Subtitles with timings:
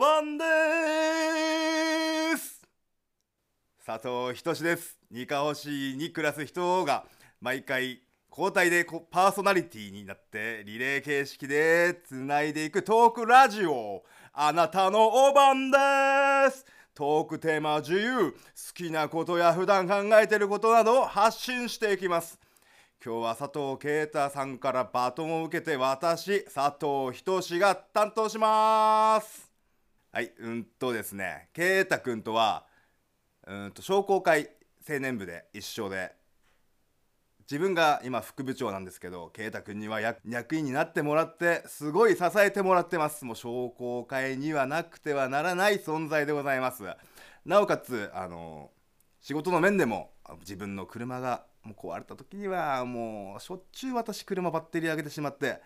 [0.00, 0.44] おばんで
[2.34, 2.66] す。
[3.84, 4.98] 佐藤仁です。
[5.10, 7.04] ニカホシに暮らす人が
[7.38, 14.02] 毎回交代でパーソナリティになってリレー形式でつないでいくトークラジオ。
[14.32, 15.76] あなたのおばんで
[16.50, 16.64] す。
[16.94, 18.32] トークテーマ自由。
[18.32, 18.38] 好
[18.72, 22.40] きなことや普段考えてることなどを発信していきます。
[23.04, 29.49] 今日は佐藤啓太さんからバトンを受けて私佐藤仁が担当します。
[30.12, 32.66] はいうんとですね啓太君とは
[33.46, 34.50] うんと商工会
[34.88, 36.12] 青年部で一緒で
[37.50, 43.24] 自分が今副部長なんですけど啓太君には役員になってもらってすごい支えてもらってます。
[43.24, 46.84] もう商工会にはなくてはならない存在でございます。
[47.44, 48.70] なおかつあの
[49.20, 55.60] 仕事の面でも自分の車がもう壊れた時にはもうしょっちゅう私車バッテリー上げてしまって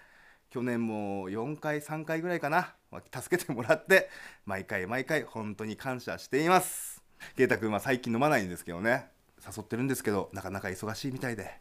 [0.54, 2.76] 去年も4回3回ぐらいかな。
[3.12, 4.08] 助けてもらって
[4.46, 7.02] 毎回毎回本当に感謝しています。
[7.36, 9.08] 圭太君は最近飲まないんですけどね。
[9.44, 11.58] 誘ってるんですけどなかなか忙しいみたいで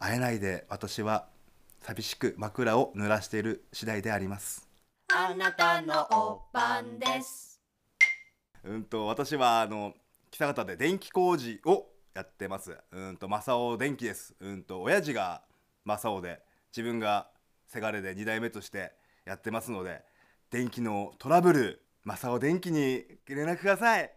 [0.00, 1.28] 会えないで私は
[1.78, 4.68] 寂しく枕を濡らしている次第であります。
[5.14, 7.60] あなたのおばんです。
[8.64, 9.94] うんと私はあの
[10.32, 12.76] 北方で電気工事をやってます。
[12.90, 14.34] うんと正雄電気です。
[14.40, 15.42] うんと親父が
[15.84, 16.40] 正雄で
[16.76, 17.28] 自分が
[17.72, 18.92] せがれで2代目として
[19.24, 20.02] やってますので
[20.50, 24.12] 電気のトラブル正雄電気に連絡ください。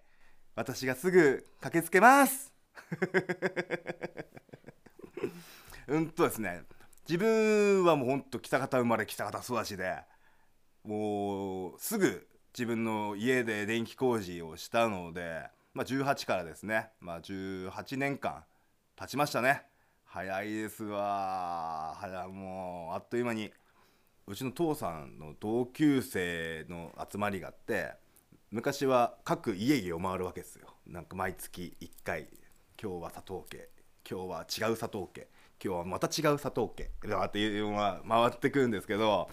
[0.56, 2.54] 私がすぐ駆けつけます。
[5.88, 6.64] うんとですね
[7.08, 10.04] 自分はもうほんと北方生まれ北方育ちで
[10.84, 18.46] もうすぐ自分の家で電気工事をしたのでまあ、18からですね、まあ、18年間
[18.96, 19.64] 経ちましたね。
[20.06, 21.98] 早いですわ
[22.96, 23.52] あっという間に
[24.26, 27.92] うちの父さんの同級生の集まりがあって
[28.52, 30.70] 昔は各家々を回るわけですよ。
[30.88, 32.30] なんか毎月1回
[32.82, 33.68] 今日は佐藤家
[34.10, 35.28] 今日は違う佐藤家
[35.62, 39.30] 今日はまた違う佐藤家っていうのは回ってくるんですけど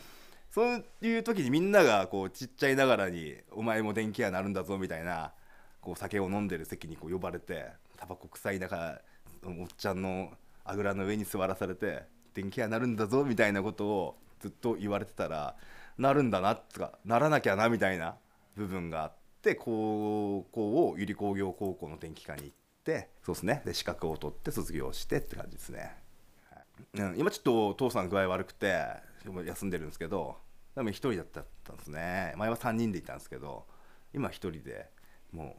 [0.51, 5.35] そういう時にみんながこうちっちゃいながらに「お前も電気屋になるんだぞ」みたいな
[5.81, 9.01] こう酒を飲んでる席にこう呼ばれてタバコ臭い中
[9.45, 10.33] おっちゃんの
[10.65, 15.57] あぐらの上に座らされて電気屋なるんだぞみたいなことをずっと言われてたら
[15.99, 18.17] なるんだなとかならなきゃなみたいな
[18.57, 19.13] 部分があっ
[19.43, 23.63] て高校を百合工業高校の電気科に行ってそうですね。
[23.65, 25.95] で資格を取って卒業してって感じですね、
[26.95, 28.85] うん、今ちょっと父さん具合悪くて
[29.45, 30.37] 休んでるんですけど
[30.75, 31.27] 多分1人だっ
[31.65, 32.35] たんですね。
[32.37, 33.67] 前は3人でいたんですけど
[34.15, 34.89] 今1人で
[35.33, 35.57] も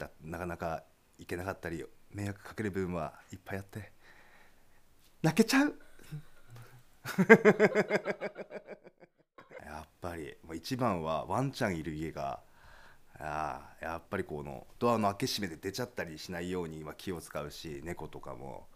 [0.00, 0.82] うなかなか
[1.18, 3.92] 行けなかったり迷惑かける部分はいっぱいあって
[5.22, 5.74] 泣けちゃう
[9.64, 12.40] やっぱり一番はワンちゃんいる家が
[13.18, 18.66] やっぱりこのドアの開け閉めで出ちゃったりしないように気を使うし猫とかも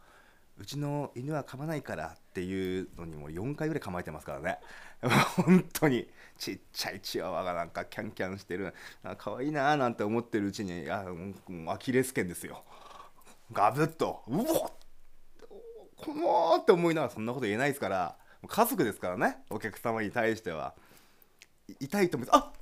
[0.57, 4.59] うちの犬は噛まないからっていうのにも4回ぐらい構えてますからね。
[5.37, 6.09] 本当に
[6.39, 8.73] ちっちゃいチワワがなんかキャンキャンしてる
[9.19, 11.07] 可愛いなーなんて思ってるうちにあ
[11.69, 12.63] アキレス腱ですよ。
[13.53, 14.71] ガブッとうお
[16.05, 18.17] このって思いながらそんなこと言えないですから
[18.47, 20.75] 家族ですからねお客様に対しては。
[21.81, 22.53] 痛いと思ってあっ!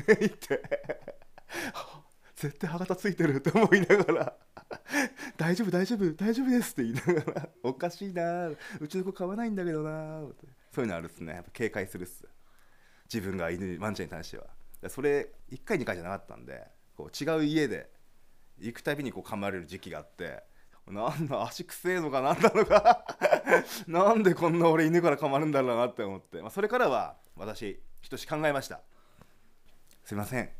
[0.00, 0.62] って言って。
[2.34, 4.36] 絶対歯型ついてるって思いながら
[5.36, 8.48] 「大丈夫大丈夫大丈夫です」って言いながら「おかしいな。
[8.48, 10.22] うちの子飼わないんだけどな」
[10.72, 11.34] そういうのあるっすね。
[11.34, 12.24] やっぱ警戒するっす。
[13.04, 14.46] 自分が犬ワンちゃんに対しては。
[14.88, 16.66] それ1回2回じゃなかったんで
[16.96, 17.88] こう違う家で
[18.58, 20.42] 行くたびにこう噛まれる時期があって。
[20.92, 23.04] なんだ足くせえのかなんだのか。
[23.88, 28.80] なんでこんな俺犬から噛まるんだろうなって思って、まあ、それからは私一し考えました。
[30.04, 30.50] すいません。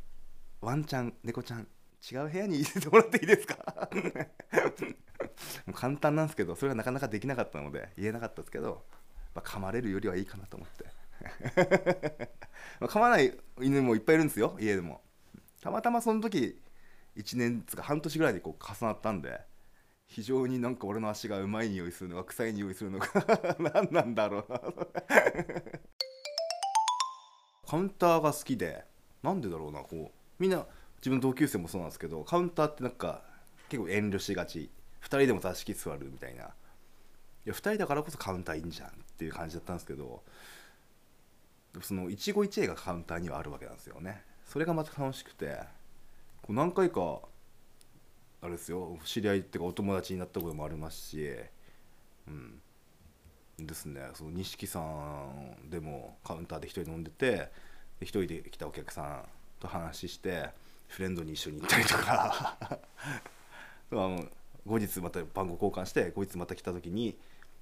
[0.61, 1.67] ワンちゃん猫ちゃん
[2.11, 3.89] 違う部屋に入れてもらっていいですか？
[5.73, 8.85] 簡単なんですけどそれがなかなかできなかったので言えなかったですけど、
[9.35, 10.85] まあ、噛まれるよりはいいかなと思って。
[12.79, 15.01] ま噛まない犬もいっぱいいるんですよ家でも。
[15.61, 16.61] たまたまその時
[17.15, 19.39] 1年つか半年ぐらいでこう重なったんで
[20.07, 23.25] 非常になんか俺の足がうまい匂いするのか臭い匂いするのか
[23.59, 24.45] 何なんだろう。
[24.51, 24.61] な
[27.65, 28.85] カウンターが好きで
[29.23, 30.17] なんでだろうなこう。
[30.39, 30.65] みんな
[30.97, 33.23] 自分同級生もそうなんですけどカウンターってなんか
[33.69, 34.69] 結構遠慮しがち。
[35.01, 36.43] 2人でも座敷座るみたいな。
[36.43, 36.47] い
[37.45, 40.23] や2人だからこそカウンターいいんじゃんっていう感じだったんですけど
[41.81, 44.23] その一期一会がカウンターにはあるわけなんですよね。
[44.45, 45.57] それがまた楽しくて
[46.41, 47.19] こう何回か
[48.43, 48.97] あれですよ。
[49.05, 51.29] 知り合いっていうかお友達になったこともありますし。
[52.27, 53.65] うん。
[53.65, 54.01] ですね。
[54.15, 57.49] その錦さんでもカウンターで1人飲んでて
[58.01, 59.23] 一人で来たお客さん
[59.61, 60.49] と話して
[60.89, 62.57] フレンドに一緒に行ったりとか。
[63.91, 64.27] あの
[64.65, 67.17] 後日また番号交換して後日また来た時に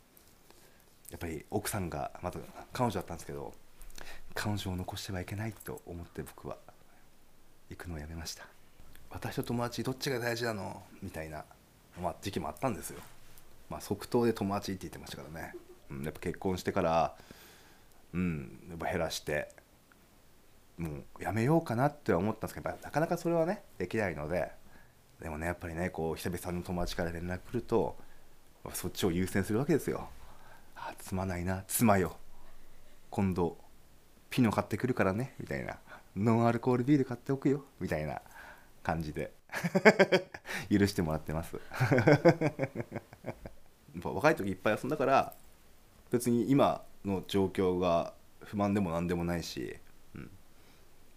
[1.11, 2.39] やっぱり奥さんがまた
[2.73, 3.55] 彼女だったんですけど
[4.35, 6.57] 彼女を残してはいけないと思って僕は
[7.71, 8.45] 行くのをやめました。
[9.11, 10.83] 私と友達どっちが大事なの？
[11.03, 11.45] みたいな、
[12.03, 13.01] まあ、時期もあったんですよ。
[13.71, 15.55] まあ即答で友達って言ってましたからね、
[15.91, 17.15] うん、やっぱ結婚してから
[18.13, 19.49] うんやっぱ減らして
[20.77, 24.51] もうやめようかなって思ったんですけどなかなかそれはねできないので
[25.21, 27.97] でもねやっぱりねこう久々の友達から連絡来ると
[28.73, 30.09] そっちを優先するわけですよ。
[30.81, 31.65] あつまないな。
[31.67, 32.17] 妻よ。
[33.11, 33.59] 今度
[34.31, 35.79] ピノ買ってくるからねみたいな。
[36.17, 37.65] ノンアルコールビール買っておくよ。
[37.81, 38.23] みたいな
[38.83, 39.33] 感じで。
[40.71, 41.57] 許してもらってます。
[44.03, 45.35] 若い時いっぱい遊んだから
[46.11, 48.15] 別に今の状況が
[48.45, 49.79] 不満でも何でもないし、
[50.15, 50.31] うん。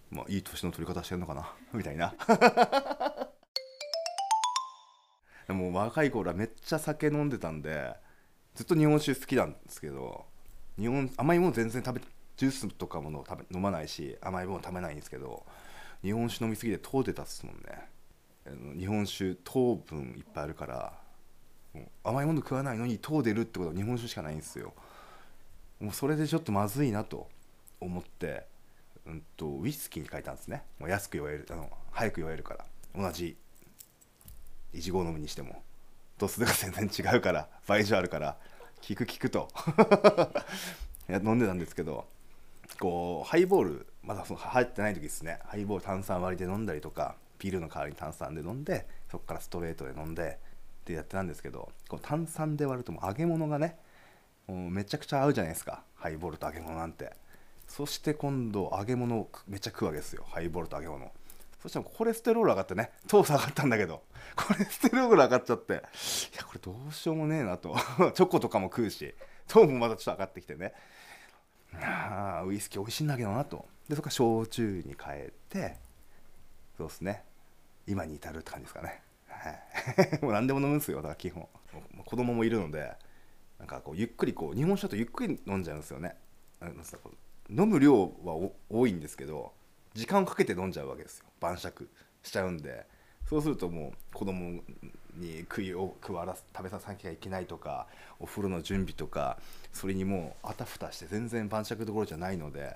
[0.09, 1.53] まあ、いい年の取り方してるのかな。
[1.73, 2.15] みたいな。
[5.47, 7.95] でも若い頃はめっちゃ酒飲んでたんで
[8.55, 10.25] ずっと日本酒好きなんですけど
[10.77, 12.01] 日本甘いもの全然食べ
[12.37, 15.45] ジュースとかもの食べ飲まないし甘いもの食べないんですけど
[16.01, 17.87] 日本酒飲みすぎて糖出たっすもんね。
[18.75, 20.93] 日本酒糖分いっぱいあるから
[22.03, 24.73] 甘いもの食わないのに糖出るってことは日本酒しかないんですよ。
[25.79, 27.27] もうそれでちょっとまずいなと
[27.79, 28.45] 思って、
[29.05, 30.63] うんと、ウイスキーに変えたんですね。
[30.79, 32.65] もう安く酔えるあの早く酔えるから。
[32.95, 33.37] 同じ
[34.73, 35.63] いちご飲むにしても。
[36.21, 38.37] 度数が全然違うから 倍以上あるから
[38.87, 39.49] 効く効くと。
[41.09, 42.07] いや飲んでたんですけど
[42.79, 45.39] こうハイボールまだその入ってない時ですね。
[45.45, 50.39] ハイボール炭酸割りで飲んだりとかビールの代わりに炭酸で飲んでそこからストレートで飲んで
[50.81, 53.77] ってやってたんですけどこう炭酸で割るともう揚げ物がね
[54.47, 55.83] もうめちゃくちゃ合うじゃないですか。
[55.95, 57.13] ハイボールと揚げ物なんて。
[57.67, 60.25] そして今度揚げ物をめっちゃ食うわけですよ。
[60.27, 61.11] ハイボールと揚げ物。
[61.61, 64.01] そしたらコレステロール上がってね糖下がったんだけど
[64.35, 65.75] コレステロール上がっちゃってい
[66.37, 67.75] やこれどうしようもねえなと。
[68.15, 69.13] チョコとかも食うし
[69.47, 70.73] 糖もまたちょっと上がってきてね。
[71.73, 73.65] あウイスキー美味しいんだけどなと。
[73.87, 75.77] でそこから焼酎に変えて
[76.77, 77.23] そうですね。
[77.87, 81.47] 今に至るって感じですかね、はい、 もう何でも飲むんですよだから基本。
[82.05, 82.93] 子供もいるので
[83.59, 86.15] なんかこうゆっくりこう日本酒だとゆっくり飲んじゃうんですよね。
[87.49, 89.53] 飲む量は多いんですけど
[89.93, 91.25] 時間をかけて飲んじゃうわけですよ。
[91.39, 91.89] 晩酌
[92.23, 92.85] しちゃうんで。
[93.27, 94.61] そうするともう子供
[95.15, 97.87] に食いを食わら食べさせなきゃいけないとか
[98.19, 99.37] お風呂の準備とか
[99.71, 102.75] それにもうあたふたして全然晩酌どころじゃないので、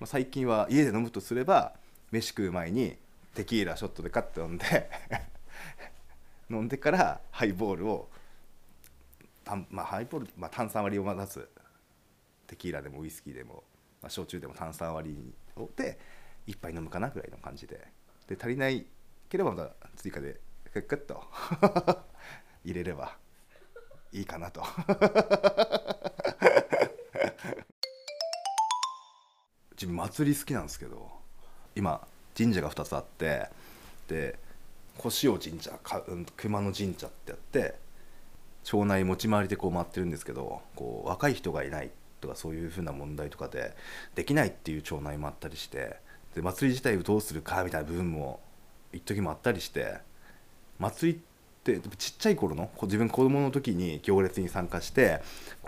[0.00, 1.74] まあ、最近は家で飲むとすれば
[2.10, 2.96] 飯食う前に
[3.34, 4.90] テキーラショットでカッと飲んで
[6.48, 8.08] 飲んでからハイボールを
[9.70, 11.46] まあ、ハイボール、まあ、炭酸割りを混ざす
[12.48, 13.62] テキーラでもウイスキーでも、
[14.02, 15.98] まあ、焼酎でも炭酸割りをで
[16.46, 17.80] 1杯飲むかなぐらいの感じで。
[18.28, 18.86] で足りない
[19.28, 20.40] ければまた追加で
[20.72, 21.22] クックッと。
[22.64, 23.16] 入れれば。
[24.12, 24.62] いいかなと。
[29.72, 31.10] 自分祭り好きなんですけど
[31.74, 33.50] 今神社が2つあって
[34.08, 34.38] で
[34.96, 37.78] 小塩神社かうん熊野神社ってやって
[38.64, 41.90] 町内持ち回りでこう回ってるんですけどこう若い人がいない
[42.22, 43.76] とかそういうふうな問題とかで
[44.14, 46.00] できないっていう町内もあったりして
[46.36, 48.40] で祭り自体をどうするかみたいな部分も
[48.92, 49.96] 一時もあったりして
[50.78, 51.18] 祭り
[51.78, 55.22] ってちっちゃい頃の自分子供の時に行列に参加して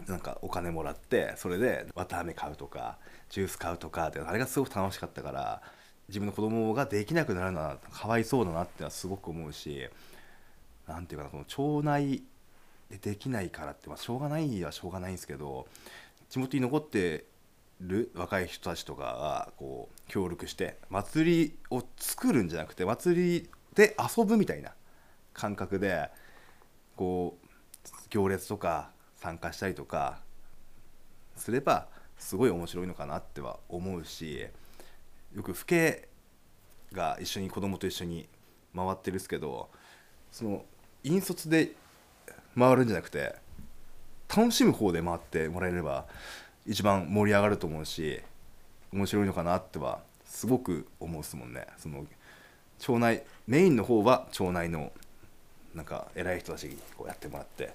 [0.07, 2.99] なんかお金もらってそれで綿あめ買うとか
[3.31, 5.63] ジュース買うとかであれがすごく楽しかったから
[6.09, 9.89] 自分の子供ができなくなるのはかわいそうだなってはすごく思うし
[10.87, 12.23] なんていうかなこの町内
[12.91, 15.67] でできないからって、まあ、しょうがないはしょうがないんですけど
[16.29, 17.25] 地元に残って
[17.81, 24.73] る若い人たちとかがこう協力して祭りを作るんじゃなくて祭りで遊ぶみたいな
[25.33, 26.11] 感覚で
[26.97, 27.49] こう
[28.11, 30.21] 行列とか参加したりとか
[31.37, 31.87] すれば
[32.19, 34.47] すごい面白いのかなっては思うし
[35.35, 36.03] よく父兄
[36.93, 38.29] が一緒に子供と一緒に
[38.75, 39.69] 回ってるんですけど
[40.33, 40.65] その
[41.05, 41.73] 引率で
[42.59, 43.37] 回るんじゃなくて
[44.35, 46.07] 楽しむ方で回ってもらえれば
[46.69, 48.21] 一番盛り上がると思うし
[48.93, 51.67] 面白いのかなってはすごく思うですもんね。
[51.79, 52.05] その
[52.79, 54.93] 町内メインの方は町内の
[55.75, 57.73] なんか偉い人たちにこうやってもらって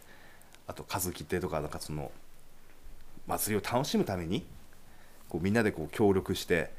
[0.67, 2.11] あと数切手とかなんかその
[3.25, 4.45] 祭りを楽しむために
[5.27, 6.71] こうみんなでこう協力して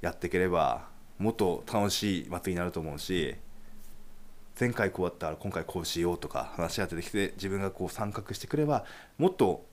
[0.00, 3.36] やっていければもっと楽しい祭りになると思うし
[4.58, 8.84] 前回こうやったら今回こうしようとか話し合ってできて自分がこう参画してくれば
[9.18, 9.64] もっと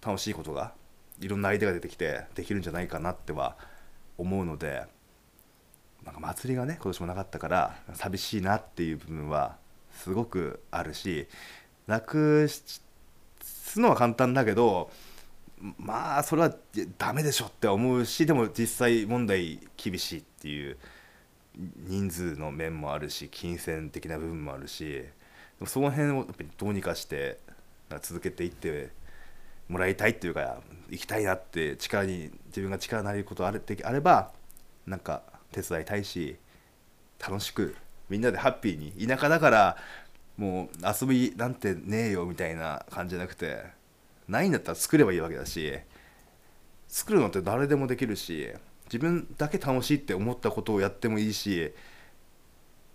[0.00, 0.72] 楽しいことが
[1.20, 3.56] いろんなアイデアが出てきてできるんじゃないかなっては
[4.18, 4.84] 思うので
[6.04, 9.56] なんか祭りがね今年もなかったから寂しいなっていう部分は
[9.92, 11.28] すごくあるし
[11.86, 14.90] なくすのは簡単だけど
[15.78, 16.54] まあそれは
[16.96, 20.78] ダメでしょって思うしでも実際問題厳しいっていう
[21.86, 25.04] 人数の面もあるし金銭的な部分もあるし
[25.66, 27.38] その辺をやっぱりどうにかして
[28.00, 28.90] 続けていって
[29.70, 30.58] もらいたいっていうか
[30.90, 34.32] 行きたいなって力に自分が力になれることあれあれば
[34.84, 35.22] なんか
[35.52, 36.36] 手伝いたいし
[37.20, 37.76] 楽しく
[38.08, 39.76] みんなでハッピーに田舎だから
[40.36, 40.68] もう
[41.00, 43.62] 遊びなんてねえよみたいな感じじゃなくて
[44.26, 45.72] ないんだったら作ればいいわけだし
[46.88, 48.48] 作るのって誰でもできるし
[48.86, 51.72] 自分だけ楽しいって思ったことをやってもいいし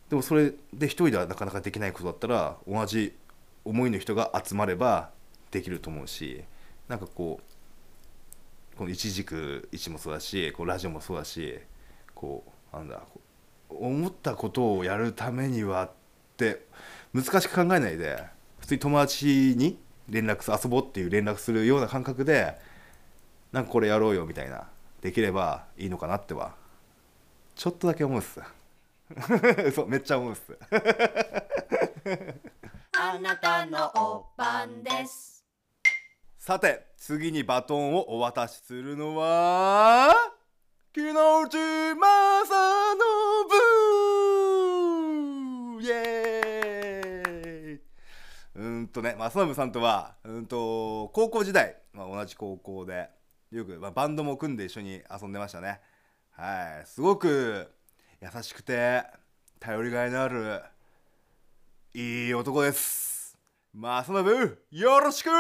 [0.10, 3.16] でもそれで一人ではなかなかできないことだったら同じ
[3.64, 5.12] 思いの人が集まれば
[5.52, 6.44] できると思うし
[6.88, 11.60] なんかこうこの一軸一もそうだしこうラジオもそうだし
[12.14, 13.02] こうなんだ
[13.70, 15.92] 思ったことをやるためにはっ
[16.38, 16.66] て
[17.14, 18.24] 難しく考えないで
[18.60, 22.56] 普通に友達に連絡す遊ぼうっていう連絡するような感覚で
[23.52, 24.68] なんかこれやろうよみたいな
[25.02, 26.54] できればいいのかなっては
[27.56, 28.42] ちょっとだけ思うっす。
[29.74, 30.58] そうめっちゃ思うっす。
[33.00, 35.35] あなたのおばんです。
[36.46, 40.14] さて次にバトンをお渡しするのは
[40.94, 41.16] 木之内
[41.96, 41.98] 正
[45.80, 45.80] 信!
[45.82, 47.82] イエーイ!
[48.54, 53.10] うんとね正信さんとはうんと高校時代、まあ、同じ高校で
[53.50, 55.82] よく、まあ、バンドも組んで一緒に遊んでましたね。
[56.30, 57.72] はいすごく
[58.22, 59.04] 優しくて
[59.60, 60.62] 頼りがいのある
[61.96, 63.15] いい男です。
[63.78, 65.30] 正信よろしく!
[65.30, 65.34] と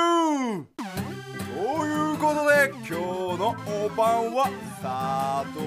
[1.85, 2.91] いうことで今日
[3.39, 4.49] のおばんは
[4.83, 5.63] 佐藤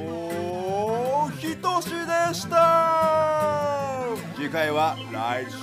[1.40, 1.80] 仁
[2.28, 4.04] でした!
[4.36, 5.56] 次回は来週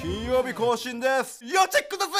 [0.00, 1.44] 金曜日更新です。
[1.44, 2.12] 要チェックだぜ!